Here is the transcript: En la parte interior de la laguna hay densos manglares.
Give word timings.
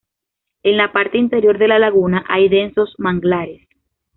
En 0.63 0.77
la 0.77 0.91
parte 0.93 1.19
interior 1.19 1.59
de 1.59 1.67
la 1.67 1.77
laguna 1.77 2.25
hay 2.27 2.49
densos 2.49 2.95
manglares. 2.97 3.67